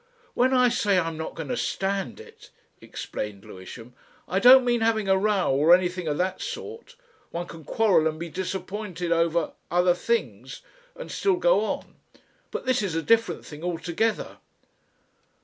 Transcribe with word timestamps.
"When 0.33 0.51
I 0.51 0.69
say 0.69 0.97
I'm 0.97 1.15
not 1.15 1.35
going 1.35 1.49
to 1.49 1.55
stand 1.55 2.19
it," 2.19 2.49
explained 2.81 3.45
Lewisham, 3.45 3.93
"I 4.27 4.39
don't 4.39 4.65
mean 4.65 4.81
having 4.81 5.07
a 5.07 5.15
row 5.15 5.51
or 5.51 5.75
anything 5.75 6.07
of 6.07 6.17
that 6.17 6.41
sort. 6.41 6.95
One 7.29 7.45
can 7.45 7.63
quarrel 7.63 8.07
and 8.07 8.19
be 8.19 8.27
disappointed 8.27 9.11
over 9.11 9.51
other 9.69 9.93
things 9.93 10.61
and 10.95 11.11
still 11.11 11.35
go 11.35 11.63
on. 11.65 11.97
But 12.49 12.65
this 12.65 12.81
is 12.81 12.95
a 12.95 13.03
different 13.03 13.45
thing 13.45 13.63
altogether. 13.63 14.39